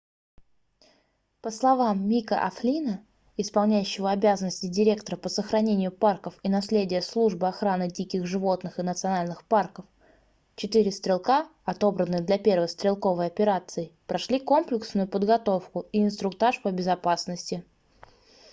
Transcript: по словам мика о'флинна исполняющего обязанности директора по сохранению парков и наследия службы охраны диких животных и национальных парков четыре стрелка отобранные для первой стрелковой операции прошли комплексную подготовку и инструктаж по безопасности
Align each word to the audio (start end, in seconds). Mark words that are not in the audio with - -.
по 1.43 1.51
словам 1.51 2.07
мика 2.09 2.35
о'флинна 2.47 3.03
исполняющего 3.37 4.09
обязанности 4.09 4.65
директора 4.65 5.15
по 5.15 5.29
сохранению 5.29 5.91
парков 5.91 6.39
и 6.41 6.49
наследия 6.49 7.03
службы 7.03 7.47
охраны 7.47 7.87
диких 7.87 8.25
животных 8.25 8.79
и 8.79 8.81
национальных 8.81 9.45
парков 9.45 9.85
четыре 10.55 10.91
стрелка 10.91 11.47
отобранные 11.65 12.21
для 12.23 12.39
первой 12.39 12.67
стрелковой 12.67 13.27
операции 13.27 13.91
прошли 14.07 14.39
комплексную 14.39 15.07
подготовку 15.07 15.85
и 15.91 16.01
инструктаж 16.01 16.63
по 16.63 16.71
безопасности 16.71 17.63